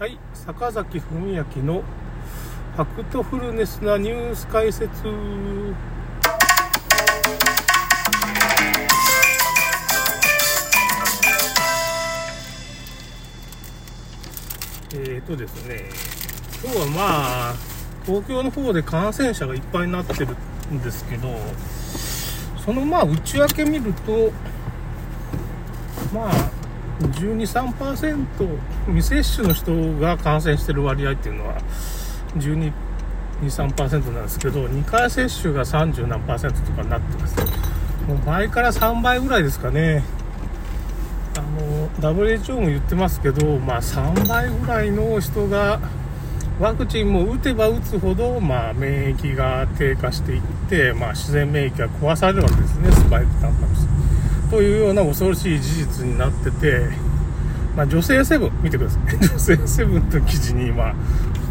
[0.00, 1.82] はい、坂崎文明の
[2.74, 4.88] ファクトフルネスなニュース解説。
[14.94, 15.90] えーとですね、
[16.64, 17.54] 今日はまあ、
[18.06, 20.34] 東京の方で感染者がいっぱいになってる
[20.72, 21.28] んですけど、
[22.64, 24.32] そのまあ内訳見ると、
[26.14, 26.59] まあ、
[27.00, 28.26] 12、3%
[28.86, 31.58] 未接種の人が感染してる割合っていうのは
[32.36, 32.72] 12、
[33.42, 37.36] 3%なんですけど2回接種が30何パーセントとかになってます。
[38.06, 40.02] もう倍から3倍ぐらいですかね。
[41.36, 41.42] あ
[42.02, 45.80] の WHO も言ってますけど、まあ、3倍ぐらいの人が
[46.60, 54.09] ワクチンも打てば打つほど、まあ、免疫が低下していって、まあ、自然免疫が壊されるわけですねスパイクタンパク質
[54.50, 56.88] というような恐ろしい事実になってて、
[57.76, 59.16] まあ、女性セブン、見てください。
[59.26, 60.94] 女性セブンの記事に今、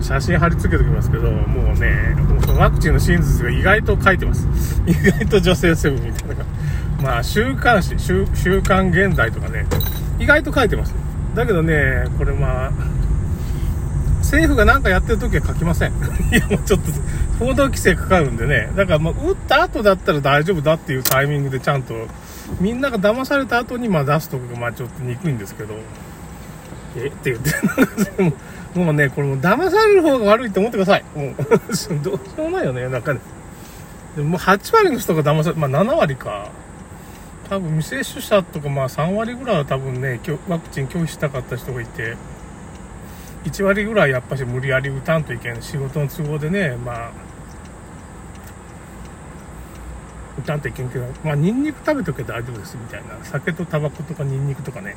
[0.00, 2.16] 写真貼り付けておきますけど、もうね、
[2.58, 4.46] ワクチンの真実が意外と書いてます。
[4.86, 6.44] 意外と女性セブンみたいな。
[7.02, 9.66] まあ、週刊誌、週週刊現代とかね、
[10.18, 10.94] 意外と書いてます。
[11.34, 12.72] だけどね、これまあ、
[14.18, 15.92] 政府が何かやってる時は書きません。
[16.32, 16.90] いや、もうちょっと、
[17.38, 18.70] 報道規制かかるんでね。
[18.76, 21.94] だから、まあ、打った後だったら大丈夫だっていうタイミングでちゃんと
[22.58, 25.74] みんなが騙された後にまあ出すとこがまあちょっと憎いんですけど、
[26.96, 27.06] え？
[27.06, 28.22] って言って
[28.74, 31.04] もう、ね、これも騙される方が悪いって思ってください。
[31.14, 31.34] もう、
[32.02, 33.20] どうしようもないよね、なんかね。
[34.16, 36.48] でも8割の人が騙され、まあ7割か。
[37.48, 42.16] 多分未接種者とかまあ3割ぐらいは多分ね、ワクチン拒否したかった人がいて、
[43.44, 45.62] 1割ぐらいやっぱし無理やり打たんといけない。
[45.62, 47.10] 仕事の都合でね、まあ、
[50.42, 53.24] ちゃんといけんけど、まあ、ニンニク食べとけば大丈夫ですみたいな。
[53.24, 54.96] 酒とタバコとかニンニクとかね。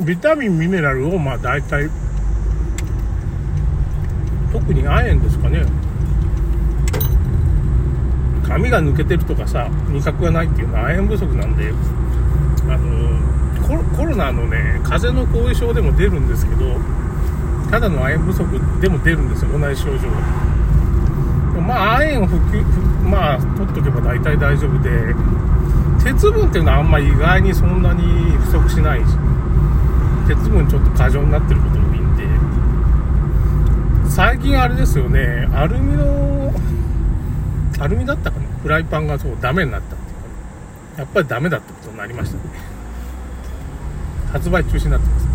[0.00, 1.88] ビビタミン、ミネラルを、まあ、大体、
[4.52, 5.64] 特に亜鉛ですかね。
[8.46, 11.72] 髪が抜けてるとかさ、味覚がないっていうのは亜鉛不足なんで、
[12.68, 13.22] あの
[13.96, 16.76] コロナのね、風邪の後遺症でも出るんですけど、
[17.72, 20.16] ただの亜鉛不足でも出るんですよ、同じ症状が。
[21.66, 22.62] まあ、亜鉛を補給、
[23.08, 25.14] まあ、取っとけば大体大丈夫で、
[26.04, 29.06] 鉄分っていうのはあんまり意外にそんなに不足しないし、
[30.28, 32.24] 鉄分ちょっと過剰になってることもいいんで、
[34.10, 36.52] 最近あれですよね、アルミの、
[37.80, 38.46] アルミだったかな？
[38.62, 40.10] フライパンがそうダメになったっていう
[40.96, 42.42] か、やっぱりダメだってことになりましたね。
[44.30, 45.31] 発売中止になってます。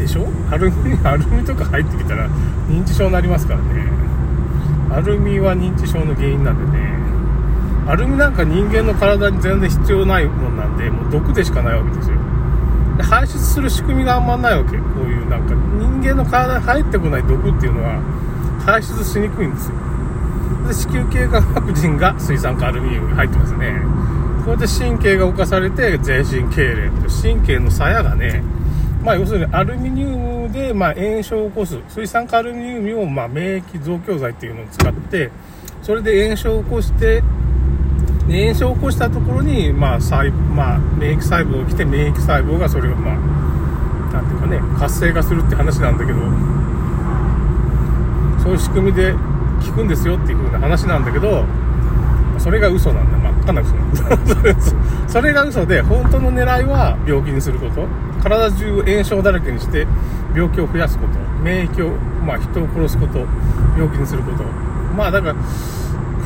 [0.00, 0.26] でしょ？
[0.50, 2.28] アルミ、 アルミとか入ってきたら
[2.68, 3.64] 認知症になりますからね。
[4.90, 6.90] アルミは認知症の原因なんでね。
[7.86, 12.16] アルミなんか人間の体に全然必要ないもんなんで、もう毒でしかないわけですよ。
[12.96, 14.76] で排出する仕組みがあんまないわけ。
[14.76, 17.98] こういうなんか人間の体に入ってこない毒っていうのは
[18.64, 19.74] 排出しにくいんですよ。
[20.66, 23.82] で、子宮頸がんワクチンが水酸化アルミニウムに入ってますね。
[24.44, 28.42] これで神経が侵されて全身痙攣と神経の鞘がね、
[29.02, 31.78] まあ、要するにアルミニウムで、まあ、炎症を起こす。
[31.88, 35.30] 水酸化アルミニウムを、まあ、免疫増強剤っていうのを使って
[35.82, 37.22] それで炎症を起こして
[38.28, 43.16] 炎症を起こしたところに、まあ細まあ、免疫細胞が来て免疫細胞がそれを、まあ、
[44.12, 46.18] なんていうかね活性化するって話なんだけど
[48.42, 51.44] そういう仕組みで効くんですよっていう風な話なんだけど
[52.40, 53.18] それが嘘なんだ。
[53.18, 54.62] 真っ赤な嘘なんだ。
[55.06, 57.86] それが嘘で本当の狙いは病気にすること。
[58.22, 59.86] 体中炎症だらけにして
[60.34, 63.20] 病気を増やすこと免疫を、まあ、人を殺すこと
[63.76, 64.44] 病気にすること
[64.94, 65.34] まあだから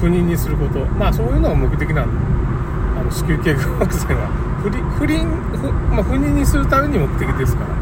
[0.01, 2.35] 不妊にすることまあそういうのが目的なんだ
[3.01, 4.29] あの子宮頸がんワクチンは。
[4.63, 7.75] 不倫不倫不,、まあ、不妊にするために目的ですから。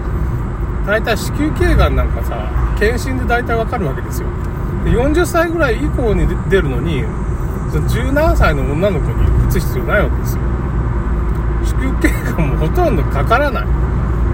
[0.87, 4.29] 大体子宮頸がんなんかさ検診で大体わかるわけですよ。
[4.85, 7.05] で40歳ぐらい以降に出るのに
[7.89, 10.43] 十何歳の女の子に打つ必要ないわけですよ。
[11.65, 13.67] 子宮頸がんもほとんどかからない。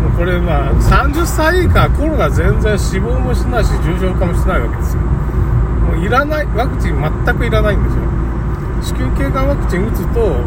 [0.02, 5.02] もうこれまあ30歳以下コロナ全然死亡もしないし重症化もしないわけですよ。
[5.02, 8.08] もういらないワクチン全くいらないんですよ。
[8.80, 10.38] 子宮頸がんワクチン打つと、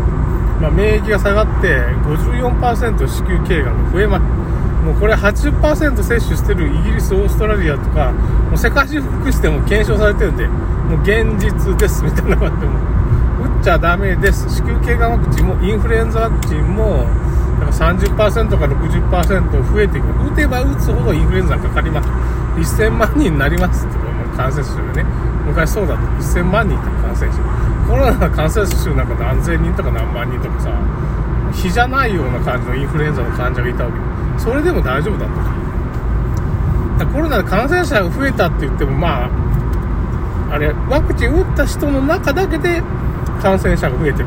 [0.62, 4.42] まあ、免疫が下がって54%子宮頸がんが増えます。
[4.82, 8.12] もうこれ80%接種してるイギリス、オーストラリアとか、
[8.50, 14.50] もう世界中福しても検証されてるんで、もう現実ですみたいな感じでも、打っちゃダメです。
[14.50, 17.06] 子宮頸がんワクチンもインフルエンザワクチンも、
[17.62, 20.08] だか30%か60%増えていく。
[20.34, 22.10] 打てば打つほどインフルエンザかかります。
[22.58, 25.06] 1000万人になりますって、もう感染者がね。
[25.46, 27.38] 昔そうだと1000万人って感染者。
[27.88, 30.70] コロナの感染者数なんか何千人とか何万人とかさ、
[31.52, 33.98] 日じゃないような感じのインフルエンザの患者がいたわけ
[34.40, 35.30] それでも大丈夫だっ
[36.98, 39.30] ただコロナで感染者が増えたって言ってもまあ
[40.54, 42.82] あれワクチン打った人の中だけで
[43.42, 44.26] 感染者が増えてる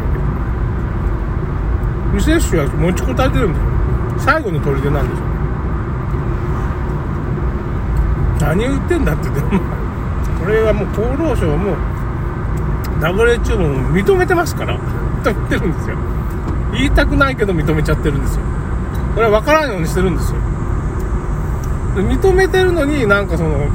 [2.15, 3.71] 未接種は持ちこたえてるんですよ。
[4.19, 5.23] 最後の砦なんでしょ
[8.41, 9.61] 何言ってんだってでも。
[10.39, 11.77] これはもう厚労省も
[13.01, 14.79] WHO も認めてますから。
[15.25, 15.97] と言ってるんですよ。
[16.73, 18.43] 言いたくないけど認めちゃってるんですよ。
[19.15, 20.39] これは分からんようにしてるんですよ。
[21.97, 23.69] 認めてるのになんかその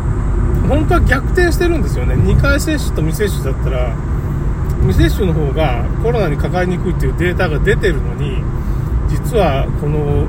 [0.68, 2.16] 本当は逆転してるんですよね。
[2.16, 3.96] 2回接種と未接種だったら
[4.88, 8.42] 未接種の方がコロナにかかりにくいっていうデータが出てるのに
[9.10, 10.28] 実はこの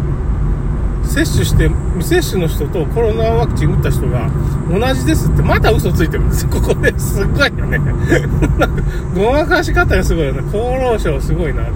[1.04, 1.68] 接種して
[1.98, 4.30] 未接種の人とコロナワクチン打った人が
[4.70, 6.46] 同じですってまだ嘘ついてるんです。
[6.48, 7.80] ここですごいよね。
[9.14, 10.40] ごまかし方がすごいよね。
[10.48, 11.72] 厚労省すごいなって。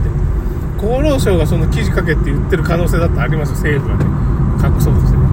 [0.78, 4.10] 厚労省がその記事書けって言ってる可能性だってありますよ政府がね。
[4.62, 5.24] 隠そうとしてね。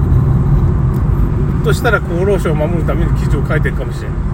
[1.64, 4.31] としたら厚労省を守るために記事を書いてるかもしれない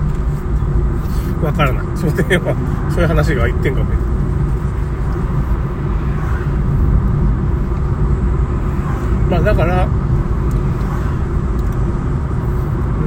[1.42, 1.98] わからない。
[1.98, 2.56] その点は
[2.92, 4.18] そういう話が言ってんかも。
[9.30, 9.88] まあだから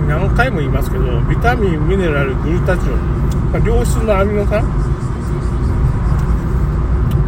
[0.06, 4.62] 何回も言いますけどビタミンミネラルグルタチオン、まあ、良質のアミノ酸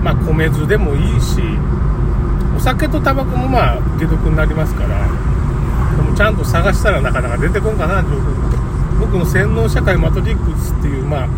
[0.02, 1.40] まあ米酢でもいいし
[2.56, 5.06] お酒とタバコもまあ解毒になりますから
[5.96, 8.51] でもちゃんと探したらなかなか出てこんかな情報
[9.02, 11.28] 僕の洗脳社会マトリックスっていうまあ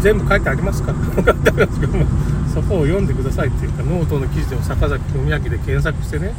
[0.00, 0.98] 全部書いてありますから。
[2.54, 6.32] そこを読んでくださいっていうかノートの記事でも坂崎文明で検索してね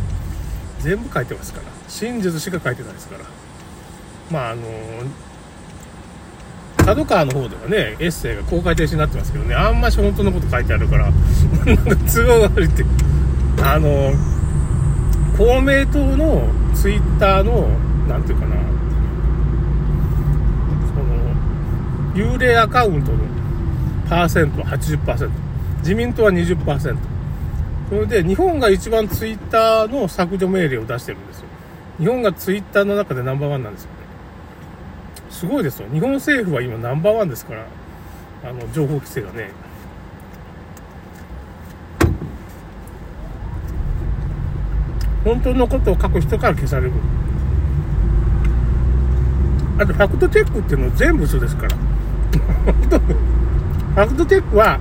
[0.80, 1.66] 全部書いてますから。
[1.90, 3.26] 真実しか書いてないですから。
[4.32, 4.62] まああの
[6.78, 11.10] 角川の方ではねエッセイが公開停止になってますけどねあんまし本当のこと書いてあるから
[12.14, 12.86] 都合が悪いって
[13.64, 14.14] あの
[15.38, 17.68] 公明党のツイッターの
[18.08, 18.62] 何て言うかなそ
[21.04, 21.10] の
[22.16, 23.18] 幽霊アカウントの
[24.10, 25.30] パーセントは80%
[25.80, 26.98] 自民党は20%
[27.90, 31.46] それで日本が一番ツイッターの削除命令を出してるんですよ。
[32.00, 33.96] 日本がツイッターの中でナンバーワンなんですよね。
[35.30, 35.88] すごいですよ。
[35.92, 37.68] 日本政府は今ナンバーワンですから
[38.44, 39.52] あの情報規制がね。
[45.24, 46.92] 本当のことを書く人から消される。
[49.78, 51.85] あとファクトチェックっていうのは全部嘘ですから。
[52.66, 54.80] ファクトチェックは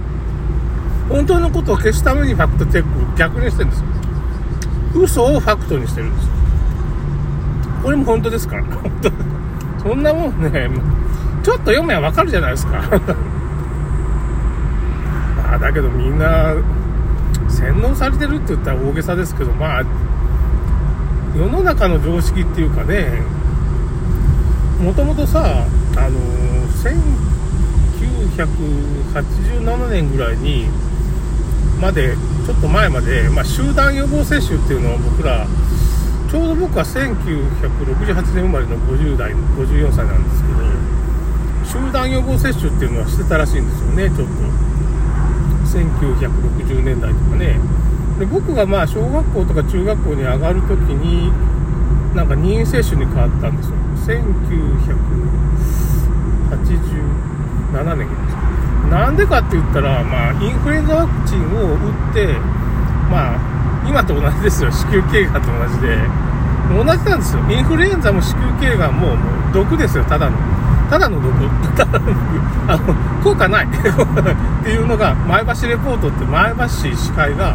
[1.08, 3.86] 本当のことを消すためにファクトチェックを逆にしてるんですよ。
[4.94, 6.32] 嘘をファクトにしてるんですよ。
[7.82, 8.64] これも本当ですから。
[9.82, 10.70] そんなもんね。
[11.42, 12.82] ちょっと読めばわかるじゃないですか。
[15.36, 16.54] まあだけどみんな
[17.50, 19.84] 洗脳されてるって言ったら大げさですけどまあ
[21.36, 23.22] 世の中の常識っていうかね
[24.82, 25.66] もともとさ
[25.96, 26.18] あの
[28.04, 30.66] 1987年ぐらいに
[31.80, 32.16] まで
[32.46, 35.46] ちょっと前まで、まあ、集団予防接種っていうのを僕ら
[36.30, 40.48] ちょうど僕は1968年生まれの50代54歳なんですけ
[41.78, 44.34] ど集団予防接種っていうのはしてたらしいんですよねちょっと。
[45.74, 47.58] 1960年代とかね。
[48.18, 51.32] で僕がまあ小学校とか中学校に上がる時に
[52.14, 53.76] なんか任意接種に変わったんですよ。
[57.74, 58.36] 7年です
[58.90, 62.34] なんでかって言ったら、まあ、インフルエンザワクチンを打って、
[63.10, 65.98] まあ、今と同じですよ、子宮頸がんと同じで、
[66.70, 70.36] 同じなんですよ、インフルエンザも子宮頸がんももう毒ですよ、ただの。
[70.90, 71.32] ただの毒。
[71.76, 72.14] ただの毒。
[72.68, 77.54] あの、効果ない っていうのが、前橋レポートって前橋市医師会が、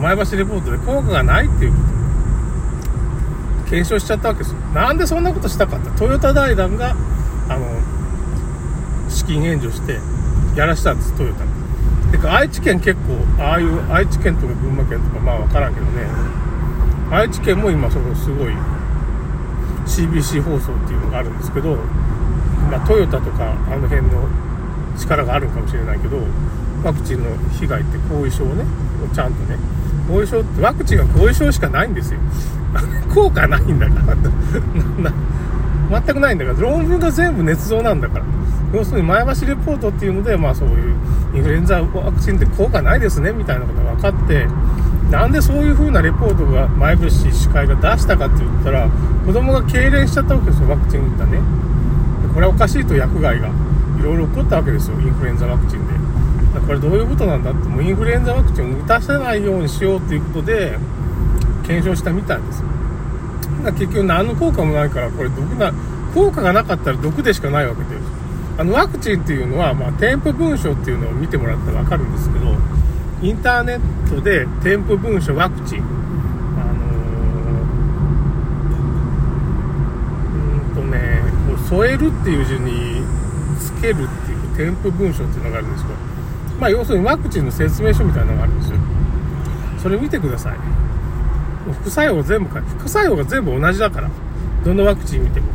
[0.00, 4.58] 前橋レポートで効果がないっていうこと検証しちゃったわけですよ。
[4.74, 6.94] なんでそんなことしたかって、トヨタ財団が、
[7.48, 7.60] あの、
[9.14, 9.98] 資金援助して、
[10.56, 11.44] やらしたんですトヨタ
[12.12, 16.06] てか愛知県結構ああいう愛知県とか群馬県とかまあ分からんけどね。
[17.10, 18.52] 愛知県も今そのすごい
[19.86, 21.76] CBC 放送っていうのがあるんですけど、
[22.70, 24.28] まあ、トヨタとかあの辺の
[24.98, 26.18] 力があるかもしれないけど
[26.82, 28.64] ワクチンの被害って後遺症をね
[29.12, 29.58] ちゃんとね
[30.08, 32.20] 後遺症ってワクチンは後遺症しかないんですよ。
[33.14, 34.16] 効果ないんだから。
[36.00, 36.58] 全くないんだから。
[36.58, 38.24] 論文が全部捏造なんだから。
[38.74, 40.94] 要するに前橋レポートっていうので、まあそういう
[41.34, 44.46] インフルエンザワクチンって効果ないですねみたいなことが分かって、
[45.10, 48.88] なんでそういう風なレポートが前橋医師会が出したかって言ったら、
[49.26, 51.38] 子供が痙攣しちゃったわけですよ、ワクチン打ったね。
[52.34, 53.50] これはおかしいと薬害がい
[54.02, 55.94] ろいろ起こったわけですよ、インフルエンザワクチンで。
[56.66, 60.78] これどういうことなんだってもうインフルエンザワクチンを打たせないようにしようということで
[61.66, 62.68] 検証したみたいですよ
[63.64, 65.72] だ結局何の効果もないからこれ毒な
[66.14, 67.96] 効果がなかったら毒でしかないわけで
[68.56, 72.54] あのワクチンっていうのは、まあ、添付文書っていうのを見てもらったら分かるんですけど
[73.22, 75.80] インターネットで添付文書ワクチン。
[75.80, 75.82] あ
[76.64, 81.22] のー、うんとね
[81.68, 83.02] 添えるっていう字に
[83.58, 85.98] つけるっていう添付文書っていうのがあるんですけど
[86.60, 88.78] まあ要するにワクチンの説明書みたいなのがあるんですよ。
[89.82, 90.58] それ見てください。
[91.80, 94.10] 副作用全部副作用が全部同じだから
[94.64, 95.53] どのワクチン見ても。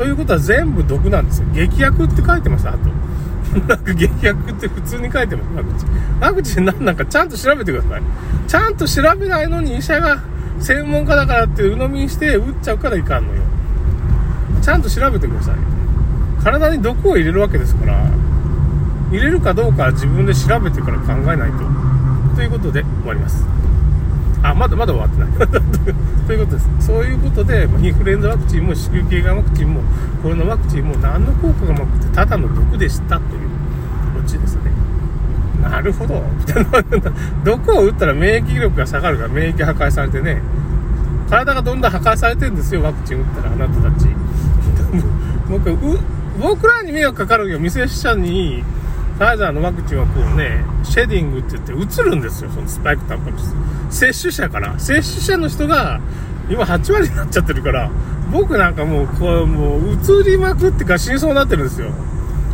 [0.00, 1.48] ということは全部毒なんですよ。
[1.52, 2.78] 劇薬って書いてましたあと。
[3.68, 6.20] なんか劇薬って普通に書いてますワクチン。
[6.20, 8.02] ワクチン何なんかちゃんと調べてください。
[8.48, 10.22] ちゃんと調べないのに医者が
[10.58, 13.42] 専門家だからって鵜呑みにして打っちゃうからいかんのよ。
[14.62, 15.54] ちゃんと調べてください。
[16.42, 18.02] 体に毒を入れるわけですから
[19.10, 22.36] 入れるかどうかは自分で調べてから考えないと。
[22.36, 23.59] ということで終わります。
[24.42, 25.48] あ、まだまだ終わってない。
[26.26, 26.68] ということです。
[26.80, 29.80] そういうことで、インフルエンザワクチンも子宮頸がんワクチンも
[30.22, 33.48] コロナワクチンも何の効果がなくてただの毒でしたという
[34.18, 34.70] オチですね。
[35.62, 36.22] なるほど。
[37.44, 40.40] 毒を打ったら免疫力が下がるから免疫破壊されてね、
[41.28, 44.06] 体がどんどん破壊されてるんですよ、ワクチン打ったらあなたたち。
[45.48, 45.76] 僕、
[46.40, 48.64] 僕らに迷惑かかるよ、未接種者に
[49.20, 53.54] ファイザーのワクチンはこうね、シェディングって言って映るんですよ、そのスパイクタンパク質。
[53.90, 54.78] 接種者から。
[54.78, 56.00] 接種者の人が
[56.48, 57.90] 今8割になっちゃってるから、
[58.32, 61.90] 僕なんかもう、こう、もう映りまくってか死にそうになってるんですよ。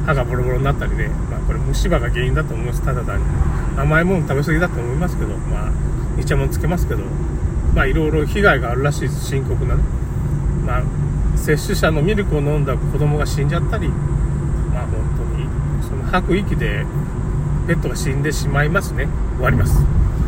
[0.06, 1.06] 歯がボロボロになったりね。
[1.30, 2.82] まあこれ虫歯が原因だと思います。
[2.82, 3.24] ただ単に。
[3.76, 7.04] 甘いもの食べ過ぎだと思いますけど、まあ、イチャモンつけますけど、
[7.76, 9.26] まあいろいろ被害があるらしいです。
[9.26, 9.82] 深刻なね。
[10.66, 10.82] まあ、
[11.36, 15.15] 接種者のミルクを飲んだ子供が死んじゃったり、まあ本、
[16.10, 16.84] 吐く息で
[17.66, 19.08] ペットが死んでしまいますね。
[19.36, 20.05] 終わります。